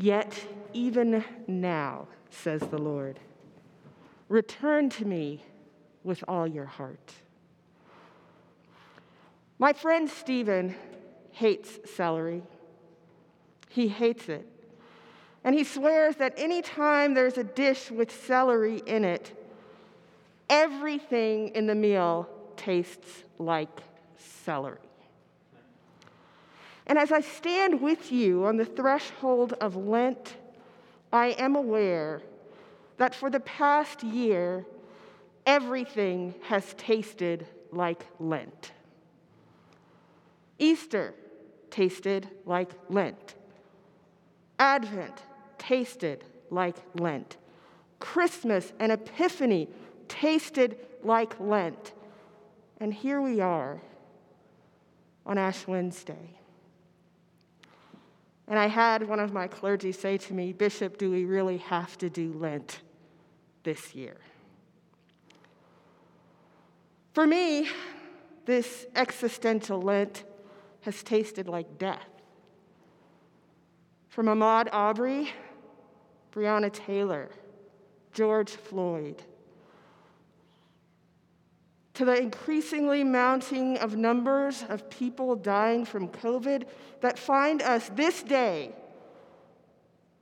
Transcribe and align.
Yet, 0.00 0.46
even 0.72 1.22
now, 1.46 2.08
says 2.30 2.62
the 2.62 2.78
Lord, 2.78 3.20
return 4.30 4.88
to 4.90 5.04
me 5.04 5.44
with 6.04 6.24
all 6.26 6.46
your 6.46 6.64
heart. 6.64 7.12
My 9.58 9.74
friend 9.74 10.08
Stephen 10.08 10.74
hates 11.32 11.78
celery. 11.94 12.42
He 13.68 13.88
hates 13.88 14.30
it. 14.30 14.46
And 15.44 15.54
he 15.54 15.64
swears 15.64 16.16
that 16.16 16.32
anytime 16.38 17.12
there's 17.12 17.36
a 17.36 17.44
dish 17.44 17.90
with 17.90 18.10
celery 18.24 18.82
in 18.86 19.04
it, 19.04 19.38
everything 20.48 21.48
in 21.48 21.66
the 21.66 21.74
meal 21.74 22.26
tastes 22.56 23.24
like 23.38 23.82
celery. 24.16 24.78
And 26.90 26.98
as 26.98 27.12
I 27.12 27.20
stand 27.20 27.80
with 27.80 28.10
you 28.10 28.46
on 28.46 28.56
the 28.56 28.64
threshold 28.64 29.52
of 29.60 29.76
Lent, 29.76 30.34
I 31.12 31.28
am 31.38 31.54
aware 31.54 32.20
that 32.96 33.14
for 33.14 33.30
the 33.30 33.38
past 33.38 34.02
year, 34.02 34.66
everything 35.46 36.34
has 36.42 36.74
tasted 36.74 37.46
like 37.70 38.04
Lent. 38.18 38.72
Easter 40.58 41.14
tasted 41.70 42.28
like 42.44 42.70
Lent. 42.88 43.36
Advent 44.58 45.22
tasted 45.58 46.24
like 46.50 46.74
Lent. 46.98 47.36
Christmas 48.00 48.72
and 48.80 48.90
Epiphany 48.90 49.68
tasted 50.08 50.76
like 51.04 51.38
Lent. 51.38 51.92
And 52.78 52.92
here 52.92 53.22
we 53.22 53.40
are 53.40 53.80
on 55.24 55.38
Ash 55.38 55.68
Wednesday. 55.68 56.39
And 58.50 58.58
I 58.58 58.66
had 58.66 59.08
one 59.08 59.20
of 59.20 59.32
my 59.32 59.46
clergy 59.46 59.92
say 59.92 60.18
to 60.18 60.34
me, 60.34 60.52
Bishop, 60.52 60.98
do 60.98 61.08
we 61.08 61.24
really 61.24 61.58
have 61.58 61.96
to 61.98 62.10
do 62.10 62.32
Lent 62.32 62.80
this 63.62 63.94
year? 63.94 64.16
For 67.14 67.28
me, 67.28 67.68
this 68.46 68.86
existential 68.96 69.80
Lent 69.80 70.24
has 70.80 71.00
tasted 71.04 71.48
like 71.48 71.78
death. 71.78 72.08
From 74.08 74.26
Ahmaud 74.26 74.68
Arbery, 74.72 75.30
Breonna 76.32 76.72
Taylor, 76.72 77.30
George 78.12 78.50
Floyd, 78.50 79.22
to 82.00 82.06
the 82.06 82.18
increasingly 82.18 83.04
mounting 83.04 83.76
of 83.76 83.94
numbers 83.94 84.64
of 84.70 84.88
people 84.88 85.36
dying 85.36 85.84
from 85.84 86.08
COVID 86.08 86.64
that 87.02 87.18
find 87.18 87.60
us 87.60 87.90
this 87.90 88.22
day 88.22 88.72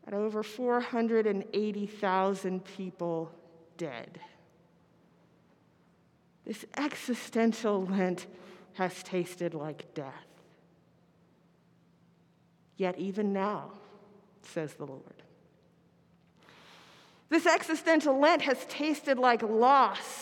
at 0.04 0.12
over 0.12 0.42
480,000 0.42 2.64
people 2.64 3.30
dead. 3.76 4.18
This 6.44 6.64
existential 6.76 7.86
Lent 7.86 8.26
has 8.72 9.00
tasted 9.04 9.54
like 9.54 9.94
death. 9.94 10.26
Yet, 12.76 12.98
even 12.98 13.32
now, 13.32 13.70
says 14.42 14.74
the 14.74 14.84
Lord. 14.84 15.22
This 17.28 17.46
existential 17.46 18.18
Lent 18.18 18.42
has 18.42 18.64
tasted 18.64 19.16
like 19.16 19.42
loss. 19.42 20.17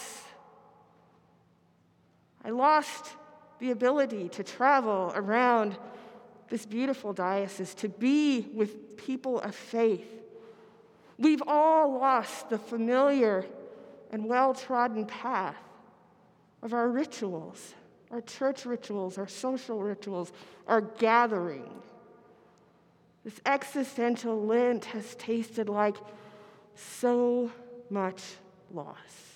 I 2.45 2.51
lost 2.51 3.17
the 3.59 3.71
ability 3.71 4.29
to 4.31 4.45
travel 4.45 5.13
around 5.15 5.77
this 6.49 6.67
beautiful 6.67 7.13
diocese, 7.13 7.75
to 7.75 7.89
be 7.89 8.49
with 8.55 8.97
people 8.97 9.41
of 9.41 9.55
faith. 9.55 10.23
We've 11.19 11.43
all 11.47 11.99
lost 11.99 12.51
the 12.51 12.59
familiar 12.59 13.45
and 14.11 14.27
well 14.27 14.55
trodden 14.55 15.07
path 15.07 15.57
of 16.63 16.73
our 16.73 16.89
rituals, 16.89 17.75
our 18.11 18.21
church 18.21 18.65
rituals, 18.65 19.19
our 19.19 19.29
social 19.29 19.83
rituals, 19.83 20.33
our 20.67 20.81
gathering. 20.81 21.69
This 23.25 23.41
existential 23.45 24.47
Lent 24.47 24.85
has 24.87 25.17
tasted 25.17 25.69
like 25.69 25.97
so 26.77 27.51
much 27.91 28.23
loss. 28.73 29.36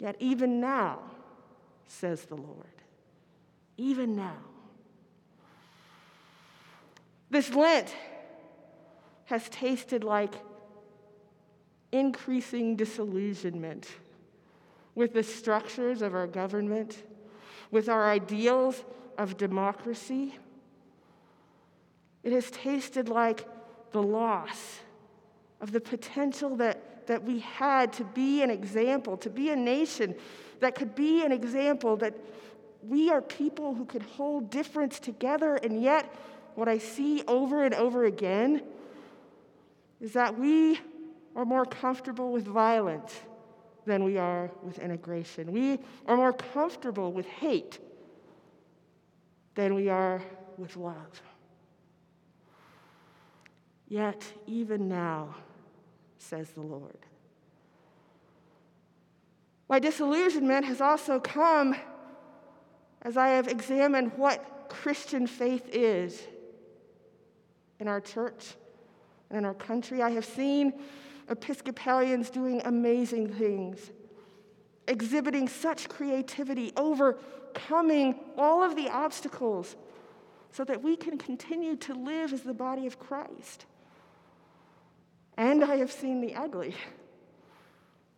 Yet, 0.00 0.16
even 0.18 0.60
now, 0.60 0.98
says 1.86 2.22
the 2.24 2.36
Lord, 2.36 2.66
even 3.76 4.16
now, 4.16 4.38
this 7.28 7.54
Lent 7.54 7.94
has 9.26 9.48
tasted 9.50 10.02
like 10.02 10.34
increasing 11.92 12.76
disillusionment 12.76 13.88
with 14.94 15.12
the 15.12 15.22
structures 15.22 16.02
of 16.02 16.14
our 16.14 16.26
government, 16.26 17.04
with 17.70 17.88
our 17.88 18.10
ideals 18.10 18.82
of 19.18 19.36
democracy. 19.36 20.34
It 22.22 22.32
has 22.32 22.50
tasted 22.50 23.08
like 23.08 23.46
the 23.92 24.02
loss 24.02 24.80
of 25.60 25.72
the 25.72 25.80
potential 25.80 26.56
that, 26.56 26.89
that 27.10 27.24
we 27.24 27.40
had 27.40 27.92
to 27.92 28.04
be 28.04 28.40
an 28.40 28.50
example, 28.50 29.16
to 29.16 29.28
be 29.28 29.50
a 29.50 29.56
nation 29.56 30.14
that 30.60 30.76
could 30.76 30.94
be 30.94 31.24
an 31.24 31.32
example, 31.32 31.96
that 31.96 32.14
we 32.84 33.10
are 33.10 33.20
people 33.20 33.74
who 33.74 33.84
could 33.84 34.02
hold 34.02 34.48
difference 34.48 35.00
together, 35.00 35.56
and 35.56 35.82
yet 35.82 36.14
what 36.54 36.68
I 36.68 36.78
see 36.78 37.24
over 37.26 37.64
and 37.64 37.74
over 37.74 38.04
again 38.04 38.62
is 40.00 40.12
that 40.12 40.38
we 40.38 40.78
are 41.34 41.44
more 41.44 41.64
comfortable 41.64 42.30
with 42.30 42.44
violence 42.44 43.18
than 43.86 44.04
we 44.04 44.16
are 44.16 44.48
with 44.62 44.78
integration. 44.78 45.50
We 45.50 45.80
are 46.06 46.16
more 46.16 46.32
comfortable 46.32 47.12
with 47.12 47.26
hate 47.26 47.80
than 49.56 49.74
we 49.74 49.88
are 49.88 50.22
with 50.56 50.76
love. 50.76 51.20
Yet, 53.88 54.24
even 54.46 54.88
now, 54.88 55.34
says 56.20 56.50
the 56.50 56.60
Lord. 56.60 56.98
My 59.68 59.78
disillusionment 59.78 60.64
has 60.66 60.80
also 60.80 61.20
come 61.20 61.76
as 63.02 63.16
I 63.16 63.28
have 63.28 63.48
examined 63.48 64.12
what 64.16 64.68
Christian 64.68 65.26
faith 65.26 65.68
is 65.72 66.20
in 67.78 67.88
our 67.88 68.00
church 68.00 68.54
and 69.28 69.38
in 69.38 69.44
our 69.44 69.54
country. 69.54 70.02
I 70.02 70.10
have 70.10 70.24
seen 70.24 70.74
Episcopalians 71.28 72.28
doing 72.30 72.60
amazing 72.64 73.32
things, 73.32 73.90
exhibiting 74.88 75.48
such 75.48 75.88
creativity, 75.88 76.72
overcoming 76.76 78.16
all 78.36 78.62
of 78.62 78.76
the 78.76 78.88
obstacles 78.88 79.76
so 80.52 80.64
that 80.64 80.82
we 80.82 80.96
can 80.96 81.16
continue 81.16 81.76
to 81.76 81.94
live 81.94 82.32
as 82.32 82.42
the 82.42 82.52
body 82.52 82.86
of 82.86 82.98
Christ. 82.98 83.66
And 85.40 85.64
I 85.64 85.76
have 85.76 85.90
seen 85.90 86.20
the 86.20 86.34
ugly. 86.34 86.74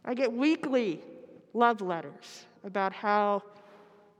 I 0.05 0.12
get 0.12 0.33
weekly 0.33 1.00
love 1.55 1.81
letters 1.81 2.47
about 2.65 2.93
how, 2.93 3.44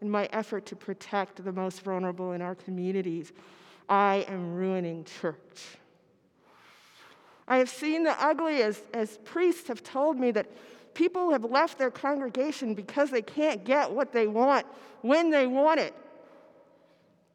in 0.01 0.09
my 0.09 0.27
effort 0.27 0.67
to 0.67 0.77
protect 0.77 1.45
the 1.45 1.51
most 1.51 1.83
vulnerable 1.83 2.31
in 2.31 2.41
our 2.41 2.55
communities, 2.55 3.33
I 3.89 4.25
am 4.29 4.55
ruining 4.55 5.03
church. 5.03 5.79
I 7.49 7.57
have 7.57 7.69
seen 7.69 8.05
the 8.05 8.15
ugly 8.25 8.63
as, 8.63 8.81
as 8.95 9.19
priests 9.25 9.67
have 9.67 9.83
told 9.83 10.17
me 10.17 10.31
that 10.31 10.47
people 10.95 11.33
have 11.33 11.45
left 11.45 11.79
their 11.79 11.91
congregation 11.91 12.73
because 12.73 13.11
they 13.11 13.23
can't 13.23 13.65
get 13.65 13.91
what 13.91 14.13
they 14.13 14.29
want 14.29 14.65
when 15.01 15.29
they 15.29 15.49
want 15.49 15.81
it, 15.81 15.95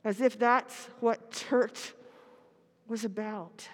as 0.05 0.21
if 0.21 0.39
that's 0.39 0.87
what 1.01 1.29
church 1.29 1.91
was 2.87 3.03
about. 3.03 3.67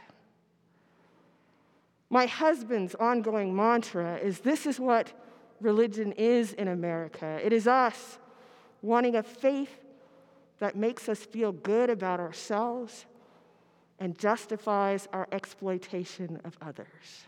My 2.14 2.28
husband's 2.28 2.94
ongoing 2.94 3.56
mantra 3.56 4.18
is 4.18 4.42
this 4.42 4.68
is 4.68 4.80
what 4.80 5.12
religion 5.60 6.12
is 6.12 6.54
in 6.54 6.68
America. 6.68 7.40
It 7.44 7.52
is 7.52 7.66
us 7.66 8.20
wanting 8.84 9.16
a 9.16 9.24
faith 9.24 9.80
that 10.60 10.76
makes 10.76 11.10
us 11.10 11.26
feel 11.26 11.52
good 11.52 11.90
about 11.90 12.20
ourselves 12.20 13.08
and 13.98 14.16
justifies 14.16 15.08
our 15.12 15.28
exploitation 15.32 16.40
of 16.44 16.56
others. 16.62 17.26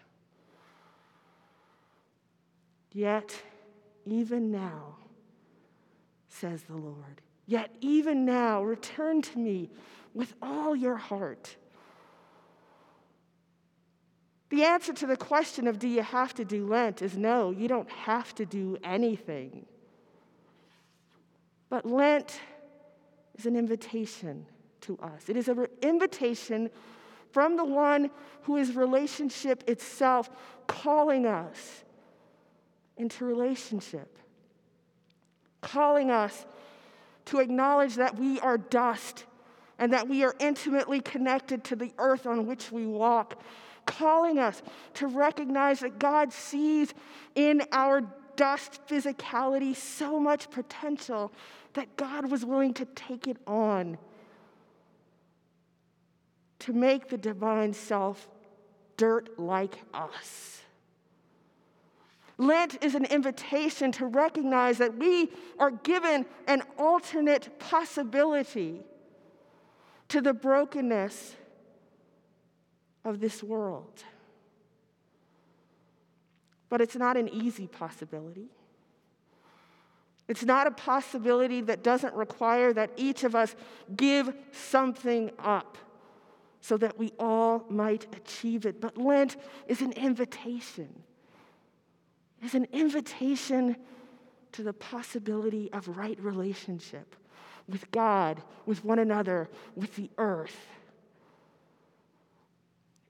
Yet, 2.92 3.42
even 4.06 4.52
now, 4.52 4.98
says 6.30 6.62
the 6.62 6.78
Lord, 6.78 7.22
yet 7.48 7.72
even 7.82 8.24
now, 8.24 8.62
return 8.62 9.24
to 9.24 9.40
me 9.40 9.72
with 10.14 10.36
all 10.44 10.76
your 10.76 10.98
heart 10.98 11.56
the 14.56 14.63
answer 14.63 14.94
to 14.94 15.06
the 15.06 15.18
question 15.18 15.68
of 15.68 15.80
do 15.80 15.88
you 15.88 16.02
have 16.02 16.34
to 16.36 16.46
do 16.46 16.66
Lent 16.68 17.02
is 17.02 17.18
no, 17.18 17.52
you 17.52 17.68
don't 17.68 17.90
have 17.90 18.34
to 18.36 18.46
do 18.46 18.78
anything. 18.84 19.66
But 21.69 21.86
Lent 21.86 22.40
is 23.38 23.46
an 23.46 23.56
invitation 23.56 24.46
to 24.81 24.98
us. 25.00 25.30
It 25.30 25.36
is 25.36 25.48
an 25.48 25.68
invitation 25.81 26.69
from 27.31 27.57
the 27.57 27.66
one 27.66 28.10
who 28.44 28.56
is 28.57 28.75
relationship 28.75 29.63
itself, 29.68 30.30
calling 30.68 31.25
us 31.25 31.84
into 32.98 33.25
relationship, 33.25 34.18
calling 35.62 36.12
us 36.12 36.46
to 37.25 37.40
acknowledge 37.40 37.96
that 37.96 38.18
we 38.18 38.40
are 38.40 38.58
dust 38.58 39.25
and 39.80 39.92
that 39.92 40.08
we 40.08 40.24
are 40.24 40.36
intimately 40.40 41.01
connected 41.01 41.63
to 41.66 41.75
the 41.75 41.92
earth 41.98 42.25
on 42.25 42.46
which 42.46 42.72
we 42.72 42.86
walk, 42.86 43.42
calling 43.86 44.40
us 44.40 44.62
to 44.96 45.08
recognize 45.08 45.80
that 45.82 46.00
God 46.00 46.32
sees 46.34 46.94
in 47.36 47.64
our 47.72 48.02
dust 48.36 48.82
physicality 48.88 49.76
so 49.76 50.20
much 50.20 50.50
potential 50.52 51.32
that 51.74 51.96
God 51.98 52.30
was 52.30 52.46
willing 52.46 52.74
to 52.76 52.86
take 52.86 53.28
it 53.28 53.38
on 53.48 53.98
to 56.60 56.74
make 56.74 57.10
the 57.10 57.18
divine 57.18 57.74
self 57.74 58.30
dirt 58.98 59.38
like 59.38 59.78
us. 59.94 60.62
Lent 62.38 62.84
is 62.84 62.96
an 62.96 63.06
invitation 63.06 63.92
to 63.94 64.08
recognize 64.08 64.78
that 64.80 64.98
we 64.98 65.30
are 65.58 65.72
given 65.72 66.26
an 66.48 66.64
alternate 66.78 67.60
possibility 67.60 68.82
to 70.10 70.22
the 70.22 70.34
brokenness 70.34 71.36
of 73.06 73.22
this 73.22 73.42
world. 73.42 74.04
But 76.68 76.81
it's 76.81 76.96
not 76.96 77.16
an 77.16 77.30
easy 77.30 77.68
possibility. 77.68 78.50
It's 80.28 80.44
not 80.44 80.66
a 80.66 80.72
possibility 80.72 81.62
that 81.62 81.84
doesn't 81.84 82.13
require 82.16 82.74
that 82.74 82.90
each 82.98 83.24
of 83.24 83.36
us 83.36 83.56
give 83.96 84.34
something 84.52 85.31
up 85.38 85.78
so 86.62 86.78
that 86.78 86.98
we 86.98 87.13
all 87.19 87.63
might 87.69 88.07
achieve 88.18 88.66
it. 88.66 88.81
But 88.81 88.98
Lent 88.98 89.38
is 89.68 89.81
an 89.81 89.92
invitation. 89.92 90.90
It's 92.42 92.56
an 92.56 92.68
invitation 92.74 93.75
to 94.54 94.63
the 94.63 94.74
possibility 94.74 95.72
of 95.74 95.88
right 95.96 96.19
relationship 96.19 97.16
with 97.68 97.90
God, 97.92 98.42
with 98.66 98.84
one 98.84 99.00
another, 99.00 99.50
with 99.75 99.96
the 99.96 100.10
earth. 100.18 100.58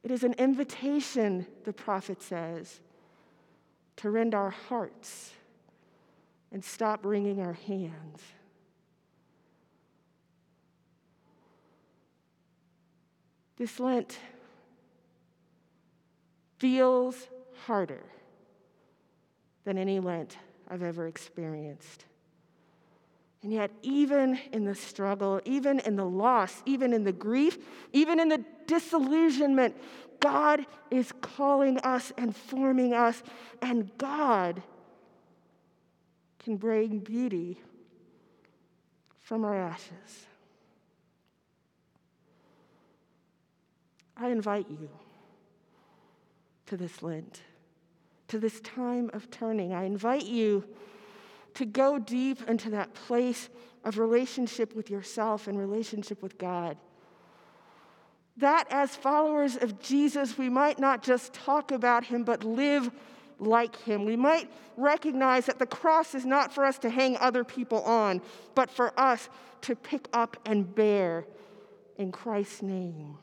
It 0.05 0.11
is 0.11 0.23
an 0.23 0.33
invitation, 0.33 1.47
the 1.63 1.73
prophet 1.73 2.21
says, 2.21 2.79
to 3.95 4.11
rend 4.11 4.35
our 4.35 4.51
hearts 4.51 5.31
and 6.51 6.63
stop 6.63 7.03
wringing 7.03 7.41
our 7.41 7.53
hands. 7.53 8.21
This 13.57 13.79
Lent 13.79 14.19
feels 16.59 17.27
harder 17.65 18.03
than 19.63 19.79
any 19.79 19.99
Lent 19.99 20.37
I've 20.69 20.83
ever 20.83 21.07
experienced. 21.07 22.05
And 23.41 23.51
yet, 23.51 23.71
even 23.81 24.37
in 24.51 24.65
the 24.65 24.75
struggle, 24.75 25.41
even 25.45 25.79
in 25.79 25.95
the 25.95 26.05
loss, 26.05 26.61
even 26.67 26.93
in 26.93 27.03
the 27.03 27.11
grief, 27.11 27.57
even 27.91 28.19
in 28.19 28.29
the 28.29 28.45
disillusionment, 28.67 29.75
God 30.19 30.65
is 30.91 31.11
calling 31.21 31.77
us 31.79 32.11
and 32.17 32.35
forming 32.35 32.93
us, 32.93 33.21
and 33.61 33.95
God 33.97 34.61
can 36.39 36.57
bring 36.57 36.99
beauty 36.99 37.59
from 39.21 39.43
our 39.43 39.55
ashes. 39.55 40.27
I 44.17 44.29
invite 44.29 44.67
you 44.69 44.89
to 46.67 46.77
this 46.77 47.03
Lent, 47.03 47.41
to 48.27 48.39
this 48.39 48.59
time 48.61 49.09
of 49.13 49.29
turning. 49.29 49.73
I 49.73 49.83
invite 49.83 50.25
you 50.25 50.63
to 51.55 51.65
go 51.65 51.99
deep 51.99 52.47
into 52.47 52.69
that 52.71 52.93
place 52.93 53.49
of 53.83 53.97
relationship 53.97 54.75
with 54.75 54.89
yourself 54.89 55.47
and 55.47 55.57
relationship 55.57 56.21
with 56.21 56.37
God. 56.37 56.77
That 58.37 58.67
as 58.69 58.95
followers 58.95 59.55
of 59.55 59.79
Jesus, 59.79 60.37
we 60.37 60.49
might 60.49 60.79
not 60.79 61.01
just 61.03 61.33
talk 61.33 61.71
about 61.71 62.05
him, 62.05 62.23
but 62.23 62.43
live 62.43 62.91
like 63.39 63.75
him. 63.77 64.05
We 64.05 64.15
might 64.15 64.51
recognize 64.77 65.45
that 65.45 65.59
the 65.59 65.65
cross 65.65 66.15
is 66.15 66.25
not 66.25 66.53
for 66.53 66.65
us 66.65 66.77
to 66.79 66.89
hang 66.89 67.17
other 67.17 67.43
people 67.43 67.81
on, 67.83 68.21
but 68.53 68.69
for 68.69 68.97
us 68.99 69.29
to 69.61 69.75
pick 69.75 70.07
up 70.13 70.37
and 70.45 70.73
bear 70.75 71.25
in 71.97 72.11
Christ's 72.11 72.61
name. 72.61 73.17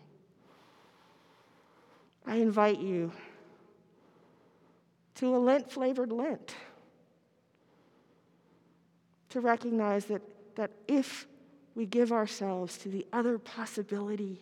I 2.27 2.37
invite 2.37 2.79
you 2.79 3.13
to 5.17 5.35
a 5.35 5.39
Lent 5.39 5.71
flavored 5.71 6.13
Lent 6.13 6.55
to 9.31 9.41
recognize 9.41 10.07
that, 10.07 10.23
that 10.57 10.71
if 10.89 11.27
we 11.75 11.87
give 11.87 12.13
ourselves 12.13 12.77
to 12.79 12.89
the 12.89 13.07
other 13.13 13.39
possibility, 13.39 14.41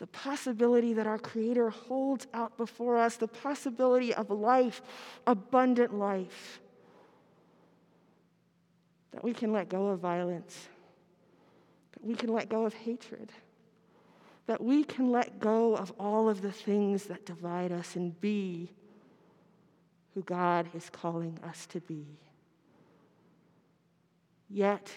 the 0.00 0.08
possibility 0.08 0.92
that 0.94 1.06
our 1.06 1.18
Creator 1.18 1.70
holds 1.70 2.26
out 2.34 2.56
before 2.56 2.96
us, 2.96 3.16
the 3.16 3.28
possibility 3.28 4.12
of 4.12 4.30
life, 4.30 4.82
abundant 5.26 5.94
life, 5.94 6.60
that 9.12 9.22
we 9.22 9.32
can 9.32 9.52
let 9.52 9.68
go 9.68 9.86
of 9.86 10.00
violence, 10.00 10.68
that 11.92 12.04
we 12.04 12.14
can 12.14 12.32
let 12.32 12.48
go 12.48 12.66
of 12.66 12.74
hatred 12.74 13.30
that 14.50 14.60
we 14.60 14.82
can 14.82 15.12
let 15.12 15.38
go 15.38 15.76
of 15.76 15.92
all 15.96 16.28
of 16.28 16.42
the 16.42 16.50
things 16.50 17.04
that 17.04 17.24
divide 17.24 17.70
us 17.70 17.94
and 17.94 18.20
be 18.20 18.68
who 20.12 20.22
God 20.22 20.66
is 20.74 20.90
calling 20.90 21.38
us 21.48 21.66
to 21.66 21.80
be. 21.80 22.04
Yet, 24.48 24.90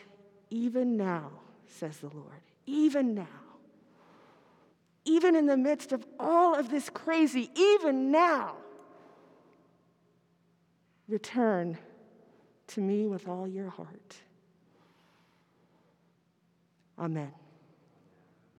even 0.50 0.98
now, 0.98 1.30
says 1.68 1.98
the 2.00 2.08
Lord, 2.08 2.42
even 2.66 3.14
now, 3.14 3.43
even 5.06 5.36
in 5.36 5.46
the 5.46 5.58
midst 5.58 5.92
of 5.92 6.06
all 6.20 6.56
of 6.56 6.70
this 6.70 6.90
crazy, 6.90 7.50
even 7.56 8.12
now, 8.12 8.56
return 11.08 11.78
to 12.68 12.82
me 12.82 13.08
with 13.08 13.28
all 13.28 13.48
your 13.48 13.70
heart. 13.70 14.16
Amen. 16.98 17.32